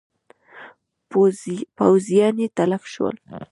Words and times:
پوځیان 1.79 2.35
یې 2.43 2.47
تلف 2.57 2.83
شول. 2.93 3.15